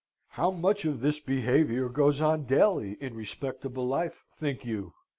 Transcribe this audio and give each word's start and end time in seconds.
How 0.29 0.49
much 0.49 0.83
of 0.85 1.01
this 1.01 1.19
behaviour 1.19 1.87
goes 1.87 2.21
on 2.21 2.45
daily 2.45 2.93
in 2.93 3.13
respectable 3.13 3.85
life, 3.85 4.23
think 4.39 4.65
you? 4.65 4.93